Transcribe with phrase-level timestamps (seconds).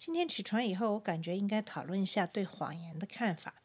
[0.00, 3.56] 今天起床以后，我感觉应该讨论一下对谎言的看法，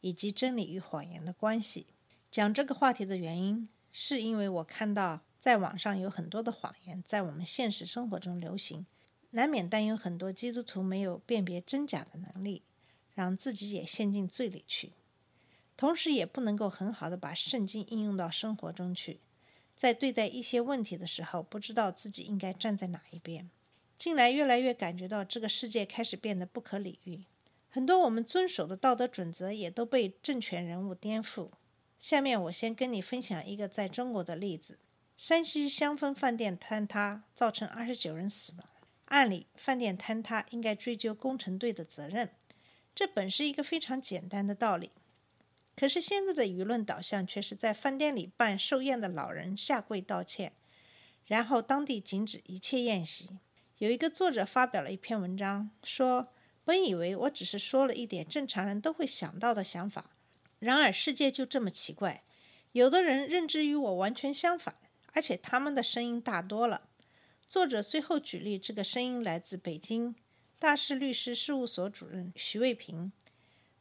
[0.00, 1.88] 以及真理与谎言的关系。
[2.30, 8.86] 讲这个话题的原因，是因为我看到在网上有很多的谎言在我们现实生活中流行，
[9.32, 12.62] 难免担忧很多基督徒没有辨别真假的能力，
[13.12, 14.94] 让自己也陷进罪里去，
[15.76, 19.20] 同时也不能够很好的把圣经应用到生活中去。
[19.76, 23.50] 在对待一些问题的时候，不知道自己应该站在哪一边。
[24.02, 27.22] 近来越来越感觉到这个世界开始变得不可理喻，
[27.70, 31.52] 很多我们遵守的道德准则也都被政权人物颠覆。
[32.00, 34.80] 下面我先跟你分享一个在中国的例子：
[35.16, 38.68] 山西香氛饭店坍塌，造成二十九人死亡。
[39.04, 42.28] 按理，饭店坍塌应该追究工程队的责任，
[42.92, 44.90] 这本是一个非常简单的道理。
[45.76, 50.54] 可是现在的舆论导向却是在饭店里办寿宴的老人下跪道歉，
[51.24, 53.38] 然后当地禁止一切宴席。
[53.82, 60.12] 有一个作者发表了一篇文章，说：“本以为我只是说了一点正常人都会想到的想法，
[60.60, 62.22] 然而世界就这么奇怪。
[62.70, 64.76] 有的人认知与我完全相反，
[65.14, 66.90] 而且他们的声音大多了。”
[67.48, 70.14] 作者随后举例，这个声音来自北京
[70.60, 73.10] 大势律师事务所主任徐卫平。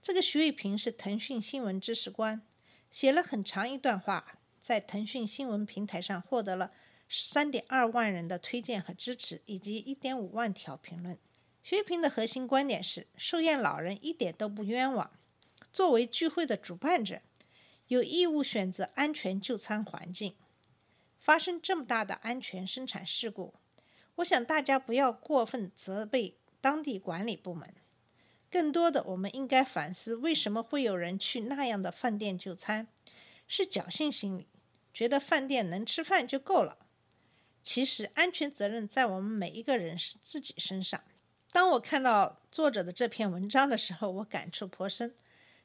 [0.00, 2.40] 这个徐卫平是腾讯新闻知识官，
[2.90, 6.72] 写了很长一段话，在腾讯新闻平台上获得了
[7.12, 11.18] 三点二万人的推荐和支持，以及一点五万条评论。
[11.62, 15.10] 薛平的核心观点是：寿宴老人一点都不冤枉，
[15.72, 17.20] 作为聚会的主办者，
[17.88, 20.36] 有义务选择安全就餐环境。
[21.18, 23.54] 发生这么大的安全生产事故，
[24.16, 27.74] 我想大家不要过分责备当地管理部门。
[28.50, 32.86] 更多的，我们应该反思为什么会有人去那样的饭店就餐，
[33.46, 34.46] 是侥幸心理，
[34.94, 36.78] 觉得饭店能吃饭就够了。
[37.62, 41.02] 其实，安全责任在我们每一个人自己身上。
[41.52, 45.14] 当我看到作者的这篇文章的时候，我感触颇深。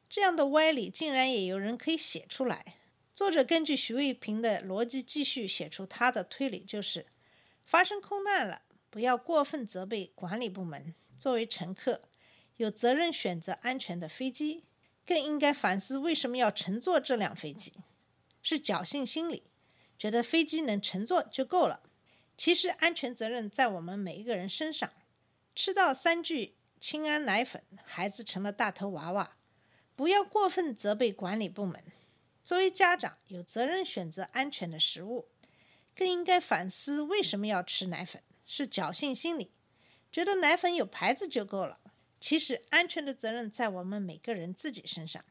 [0.10, 2.76] 这样的歪理竟然也有人可以写出来。
[3.14, 7.08] 作者根据徐卫平的逻辑继续写出他的推理，就是
[7.66, 10.94] 发生空难了，不要过分责备管理部门。
[11.18, 12.02] 作为乘客，
[12.58, 14.66] 有责任选择安全的飞机，
[15.06, 17.74] 更应该反思为什么要乘坐这辆飞机，
[18.44, 19.44] 是侥幸心理，
[19.98, 21.82] 觉得飞机能乘坐就够了。
[22.38, 24.92] 其实安全责任在我们每一个人身上。
[25.56, 29.38] 吃到三聚氰胺奶粉，孩子成了大头娃娃，
[29.96, 31.82] 不要过分责备管理部门。
[32.44, 35.30] 作为家长，有责任选择安全的食物，
[35.96, 39.52] 更应该反思为什么要吃奶粉，是侥幸心理，
[40.12, 41.80] 觉得奶粉有牌子就够了。
[42.20, 45.24] 其实，安全的责任在我们每个人自己身上。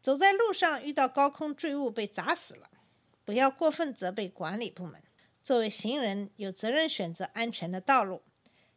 [0.00, 2.70] 走在路上遇到高空坠物被砸死了，
[3.24, 5.02] 不要过分责备管理部门。
[5.48, 8.20] 作为行人，有责任选择安全的道路，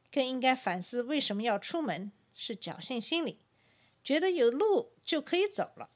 [0.09, 3.39] 更应该反思为什么要出门，是侥幸心理，
[4.01, 5.89] 觉得有路就可以走了。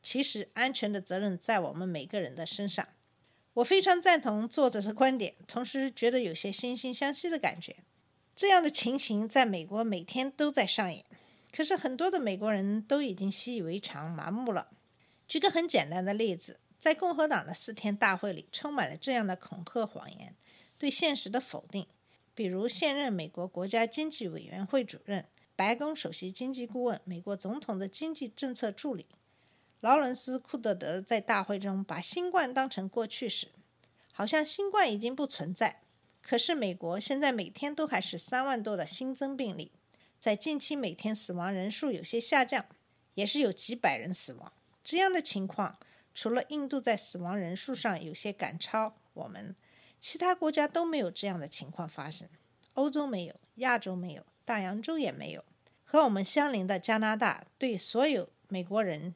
[0.00, 2.86] 其实，安全的责任在我们每个人的身上。
[3.54, 7.78] 我非常赞同作者的观点，同时觉得有些惺惺相惜的感觉。
[8.36, 11.04] 这样的情形在美国每天都在上演，
[11.50, 14.68] 可是很多的美国人都已经习以为常、麻木了。
[15.26, 20.34] 举个很简单的例子，在共和党的四天大会里，充满了这样的恐吓谎言，
[20.76, 21.86] 对现实的否定。
[22.34, 29.06] 比如，现任美国国家经济委员会主任、白宫首席经济顾问、美国总统的经济政策助理
[29.78, 33.52] 劳伦斯·库德德在大会中把新冠当成过去式，
[34.12, 35.82] 好像新冠已经不存在。
[36.20, 39.70] 可是，美国现在每天都还是三万多的新增病例，
[40.18, 42.66] 在近期每天死亡人数有些下降，
[43.14, 44.52] 也是有几百人死亡。
[44.82, 45.78] 这样的情况，
[46.14, 49.56] 除了印度在死亡人数上有些赶超我们，
[50.00, 52.28] 其他国家都没有这样的情况发生。
[52.74, 55.44] 欧洲没有，亚洲没有，大洋洲也没有。
[55.84, 59.14] 和我们相邻的加拿大，对所有美国人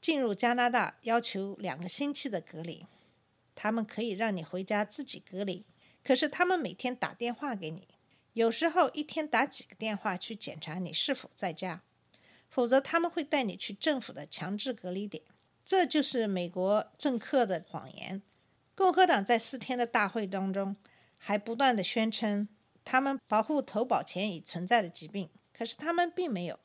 [0.00, 2.86] 进入加拿大要求两个星期的隔离，
[3.54, 5.64] 他们可以让你回家自己隔离。
[6.04, 7.88] 可是他们每天打电话给你，
[8.34, 11.82] 有时候一天打几个电话去检查你是否在家，
[12.50, 15.22] 否则他们会带你去政府的强制隔离点。
[15.68, 18.22] 这就是美国政客的谎言。
[18.74, 20.74] 共和党在四天的大会当中，
[21.18, 22.48] 还不断的宣称
[22.86, 26.58] 他们保护投保前已存在的疾病，可是他们并没有。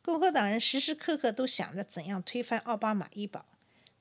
[0.00, 3.44] 共和党人时时刻刻都想着怎样推翻奥巴马医保，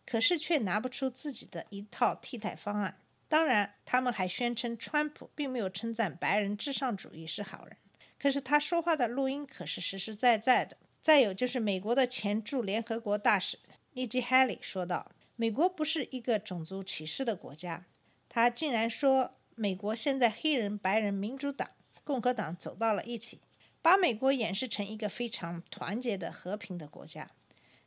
[0.06, 3.00] 可是却拿不出自己的一套替代方案。
[3.28, 7.76] 当然，他们还宣称川普并没有称赞白人至上主义是好人，
[8.20, 10.78] 可是他说话的录音可是实实在在的。
[11.02, 13.58] 再有就是美国的前驻联合国大使
[14.00, 17.86] 尼基·哈利说道：“美国不是一个种族歧视的国家。”
[18.30, 21.69] 他竟然说美国现在黑人、白人、民主党、
[22.06, 23.42] 共和党走到了一起。
[23.81, 27.31] 把美国演示成一个非常团结的、和平的国家。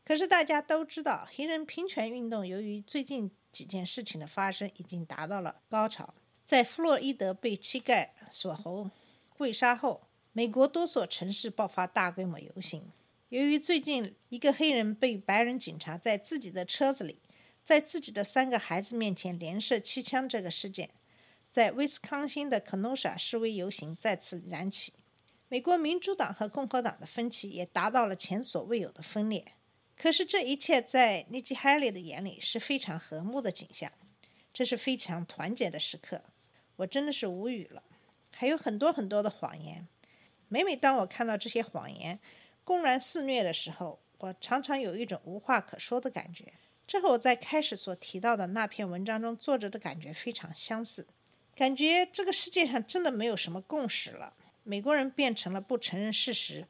[0.05, 6.15] 可是大家都知道，黑人平权运动由于最近几件事情的发生，已经达到了高潮。
[6.44, 8.91] 在弗洛伊德被膝盖锁喉
[9.37, 12.91] 跪杀后，美国多所城市爆发大规模游行。
[13.32, 17.19] 由于最近一个黑人被白人警察在自己的车子里，
[17.64, 20.90] 在自己的三个孩子面前连射七枪这个事件，
[21.50, 24.93] 在威斯康星的科诺莎示威游行再次燃起。
[25.49, 29.55] 美国民主党和共和党的分歧也达到了前所未有的分裂，
[29.96, 33.90] 可是这一切在尼基·哈利的眼里是非常和睦的景象，
[34.52, 36.23] 这是非常团结的时刻。
[36.76, 37.82] 我真的是无语了。
[38.37, 39.88] 还有很多很多的谎言，
[40.49, 42.20] 每每当我看到这些谎言
[42.64, 46.53] 公然肆虐的时候，我常常有一种无话可说的感觉。
[46.87, 51.06] 这和我在开始所提到的那篇文章中作者的感觉非常相似，
[51.55, 54.35] 感觉这个世界上真的没有什么共识了。
[54.64, 56.67] 美国人变成了不承认事实，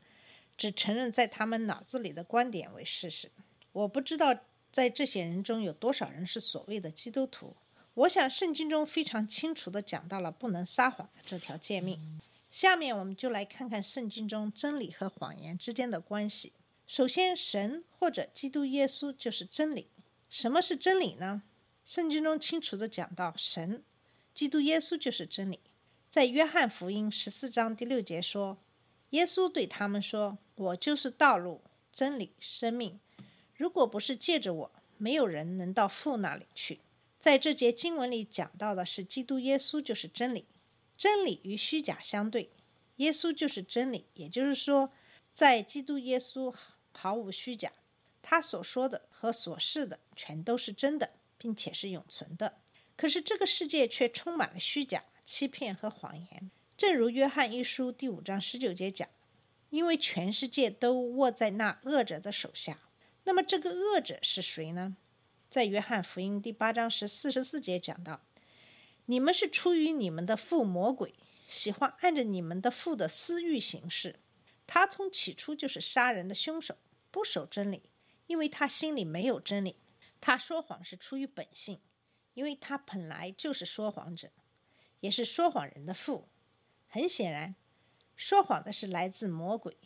[0.56, 3.30] 只承认在他们脑子里的观点为事实。
[3.72, 4.34] 我不知道
[4.70, 7.56] 在这些人中有多少人是所谓的基督徒。
[7.94, 12.20] 我想圣经中非常清楚地讲到了不能撒谎的这条诫命。
[12.52, 16.52] 下面我们就来看看圣经中真理和谎言之间的关系。
[16.86, 19.88] 首先，神或者基督耶稣就是真理。
[20.28, 21.44] 什么是真理呢？
[21.82, 23.82] 圣经中清楚地讲到，神、
[24.34, 25.60] 基督耶稣就是真理。
[26.10, 28.58] 在约翰福音十四章第六节说
[29.10, 33.00] ：“耶稣对他们说，我就是道路、真理、生命。
[33.56, 36.80] 如果不是借着我，没有人能到父那里去。”
[37.18, 40.44] 在这节经文里讲到的是，基督耶稣就是真理，
[41.02, 42.52] 真理与虚假相对，
[42.98, 44.06] 耶稣就是真理。
[44.14, 44.92] 也就是说，
[45.34, 46.54] 在基督耶稣
[46.92, 47.72] 毫无虚假，
[48.22, 52.60] 他所说的和所示的全都是真的，并且是永存的。
[52.96, 55.02] 可是这个世界却充满了虚假。
[55.24, 59.08] 欺骗和谎言，正如约翰一书第五章十九节讲，
[59.70, 62.78] 因为全世界都握在那恶者的手下。
[63.24, 64.96] 那么这个恶者是谁呢？
[65.50, 68.20] 在约翰福音第八章十四十四节讲到
[69.06, 71.14] ：“你们是出于你们的父魔鬼，
[71.48, 74.20] 喜欢按着你们的父的私欲行事。
[74.66, 76.76] 他从起初就是杀人的凶手，
[77.10, 77.90] 不守真理，
[78.26, 79.76] 因为他心里没有真理。
[80.20, 81.80] 他说谎是出于本性，
[82.34, 84.30] 因为他本来就是说谎者。”
[85.00, 86.28] 也是说谎人的父。
[86.86, 87.56] 很显然，
[88.14, 89.76] 说谎的是来自魔鬼。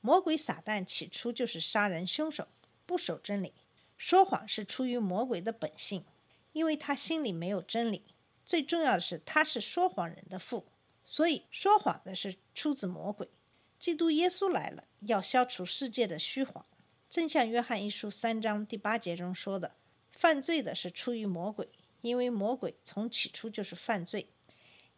[0.00, 2.48] 魔鬼撒旦起初就是杀人凶手，
[2.86, 3.52] 不守真理。
[3.98, 6.06] 说谎是出于魔鬼的本性，
[6.54, 8.06] 因为他心里没有真理。
[8.52, 10.66] 最重要的是，他是说谎人的父，
[11.06, 13.30] 所以说谎的是出自魔鬼。
[13.78, 16.66] 基督耶稣来了，要消除世界的虚谎。
[17.08, 19.76] 正像约翰一书三章第八节中说的
[20.12, 21.66] ：“犯罪的是出于魔鬼。”
[22.02, 24.28] 因为魔鬼从起初就是犯罪，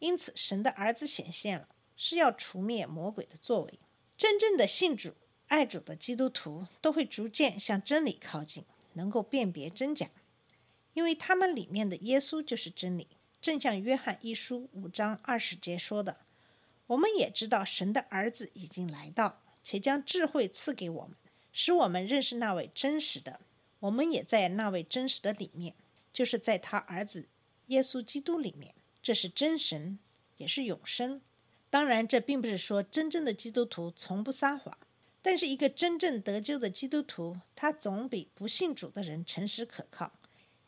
[0.01, 3.79] 因此神的儿子显现了，是要除灭魔鬼的作为。
[4.19, 5.15] 真正的信主、
[5.47, 10.11] 爱主的基督徒都会逐渐向真理靠近，能够辨别真假，
[10.95, 13.07] 因为他们里面的耶稣就是真理。
[13.45, 16.17] 正像约翰一书五章二十节说的
[16.89, 21.15] ：“我们也知道神的儿子已经来到，且将智慧赐给我们，
[21.53, 23.41] 使我们认识那位真实的。
[23.81, 25.75] 我们也在那位真实的里面。”
[26.11, 27.29] 就是在他儿子
[27.67, 29.99] 耶稣基督里面，这是真神，
[30.39, 31.21] 也是永生。
[31.69, 34.79] 当然，这并不是说真正的基督徒从不撒谎，
[35.21, 40.15] 但是一个真正得救的基督徒，他总比不信主的人诚实可靠，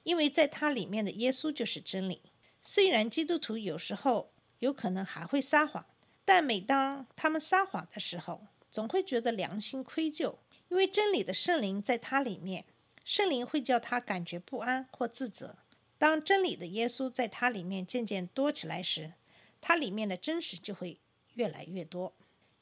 [0.03, 2.21] 因为在他里面的耶稣就是真理。
[2.69, 5.87] 虽然基督徒有时候有可能还会撒谎，
[6.25, 10.35] 但每当他们撒谎的时候，总会觉得良心愧疚，
[10.69, 12.65] 因为真理的圣灵在他里面。
[13.05, 15.59] 圣灵会叫他感觉不安或自责。
[15.97, 19.13] 当真理的耶稣在他里面渐渐多起来时，
[19.61, 20.99] 他里面的真实就会
[21.35, 22.13] 越来越多。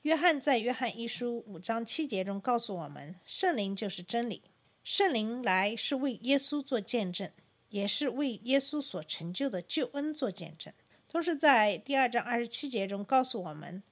[0.02, 4.42] 约翰在约翰一书五章七节中告诉我们，圣灵就是真理。
[4.82, 7.30] 圣灵来是为耶稣做见证，
[7.74, 10.72] 也是为耶稣所成就的救恩做见证。
[11.08, 13.82] 同时，在第二章二十七节中告诉我们，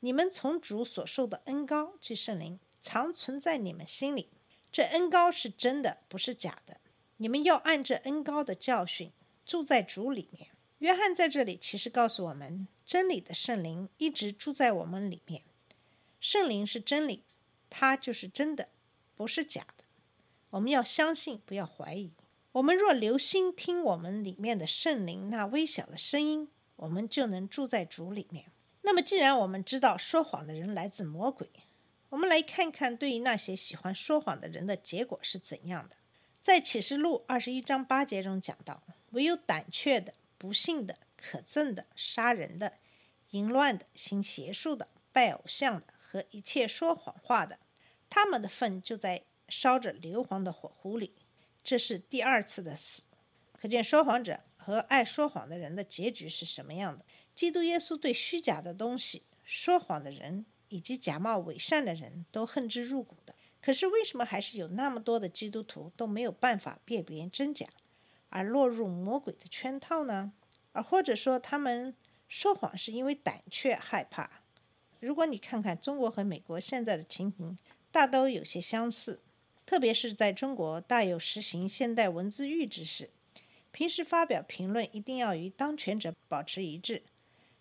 [0.00, 4.30] 你们从主所受的恩高即圣灵，常存在你们心里。
[4.72, 6.80] 这恩高是真的，不是假的。
[7.18, 9.12] 你们要按这恩高的教训
[9.46, 10.48] 住在主里面。
[10.78, 15.42] 约翰在这里其实告诉我们，真理的圣灵一直住在我们里面，
[16.18, 17.22] 圣灵是真理，
[17.70, 18.70] 它就是真的，
[19.14, 19.84] 不是假的。
[20.50, 22.10] 我们要相信，不要怀疑。
[22.58, 28.50] 我们若留心听我们里面的圣灵那微小的声音，我们就能住在主里面。
[28.82, 31.48] 那么，既然我们知道说谎的人来自魔鬼，
[32.08, 35.94] 我们来看看对于那些喜欢说谎的人的结果是怎样的。
[36.42, 42.72] 在启示录二十一章八节中讲到：唯有胆怯的、不幸的、可憎的、杀人的、
[43.30, 47.60] 淫乱的、行邪术的、拜偶像的和一切说谎话的，
[48.10, 51.14] 他们的份就在烧着硫磺的火壶里。
[51.68, 53.02] 这是第二次的死，
[53.52, 57.04] 可见说谎者和爱说谎的人的结局是什么样的。
[57.34, 63.34] 基督耶稣对虚假的东西、说谎的人以及假冒伪善的人都恨之入骨的。
[63.60, 67.66] 可是为什么还是有那么多的基督徒都没有办法辨别真假，
[68.30, 70.32] 而落入魔鬼的圈套呢？
[70.72, 71.94] 而或者说他们
[72.26, 74.40] 说谎是因为胆怯害怕？
[75.00, 77.58] 如果你看看中国和美国现在的情形，
[77.92, 79.20] 大都有些相似。
[79.68, 83.10] 特别是在中国，大有实行现代文字狱之势。
[83.70, 87.02] 平时发表评论一定要与当权者保持一致。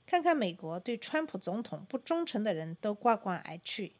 [0.05, 3.91] 看看美国，对川普总统不忠诚的人都挂冠而去，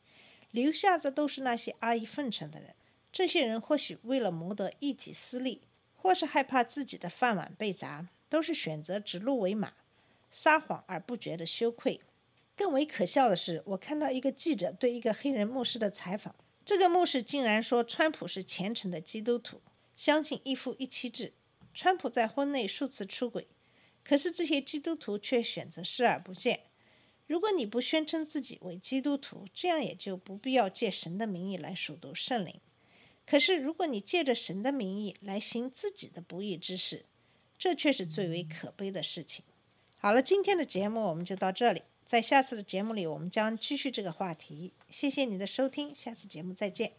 [0.51, 2.73] 留下的都是那些阿谀奉承的人。
[3.11, 5.63] 这些人或许为了谋得一己私利，
[5.97, 9.73] 或是害怕自己的饭碗被砸，都是选择指鹿为马，
[10.31, 11.99] 撒谎而不觉得羞愧。
[12.55, 16.33] 更为可笑的是，我看到一个记者对一个黑人牧师的采访。
[16.67, 19.62] 这个牧师竟然说川普是虔诚的基督徒，
[19.95, 21.31] 相信一夫一妻制。
[21.74, 23.47] 川普在婚内数次出轨，
[24.03, 26.63] 可是这些基督徒却选择视而不见。
[27.25, 32.59] 如果你不宣称自己为基督徒，这样也就不必要借神的名义来数读圣灵。
[33.25, 37.05] 可是如果你借着神的名义来行自己的不义之事，
[37.57, 39.45] 这却是最为可悲的事情。
[39.95, 41.83] 好了，今天的节目我们就到这里。
[42.07, 44.71] 在下次的节目里，我们将继续这个话题。
[44.89, 46.93] 谢谢你的收听，下次节目再见。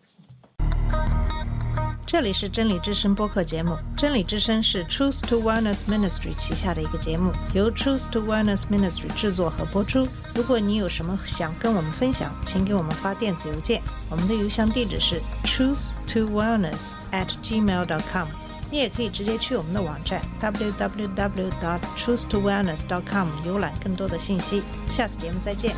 [2.07, 10.07] 这里是真理之声播客节目，真理之声是 Truth to Wellness Ministry 旗下的一个节目，由 Truth to Wellness Ministry 制作和播出。
[10.35, 18.29] 如果你有什么想跟我们分享，请给我们发电子邮件，我们的邮箱地址是 truth to wellness at gmail.com。
[18.71, 24.63] 你也可以直接去我们的网站 www.truthtowellness.com 浏览更多的信息。
[24.91, 25.75] 下次节目再见。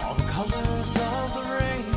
[0.00, 1.91] All the colors of the rainbow.